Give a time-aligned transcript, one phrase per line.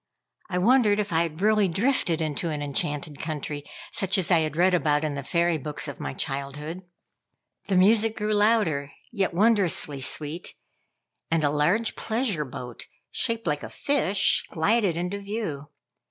[0.49, 4.55] I wondered if I had really drifted into an enchanted country, such as I had
[4.57, 6.81] read about in the fairy books of my childhood.
[7.67, 10.55] The music grew louder, yet wondrously sweet,
[11.29, 15.67] and a large pleasure boat, shaped like a fish, glided into view.